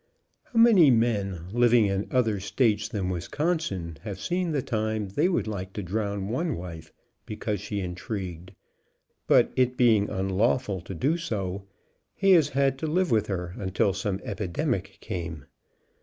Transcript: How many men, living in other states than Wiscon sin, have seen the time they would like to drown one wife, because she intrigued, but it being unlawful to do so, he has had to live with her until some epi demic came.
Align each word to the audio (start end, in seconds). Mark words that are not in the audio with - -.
How 0.45 0.57
many 0.59 0.89
men, 0.89 1.43
living 1.51 1.85
in 1.85 2.07
other 2.09 2.39
states 2.39 2.89
than 2.89 3.11
Wiscon 3.11 3.59
sin, 3.59 3.97
have 4.01 4.19
seen 4.19 4.51
the 4.51 4.63
time 4.63 5.09
they 5.09 5.29
would 5.29 5.45
like 5.45 5.73
to 5.73 5.83
drown 5.83 6.27
one 6.27 6.57
wife, 6.57 6.91
because 7.27 7.61
she 7.61 7.81
intrigued, 7.81 8.53
but 9.27 9.51
it 9.55 9.77
being 9.77 10.09
unlawful 10.09 10.81
to 10.81 10.95
do 10.95 11.17
so, 11.19 11.67
he 12.15 12.31
has 12.31 12.49
had 12.49 12.79
to 12.79 12.87
live 12.87 13.11
with 13.11 13.27
her 13.27 13.53
until 13.59 13.93
some 13.93 14.19
epi 14.23 14.47
demic 14.47 14.99
came. 15.01 15.45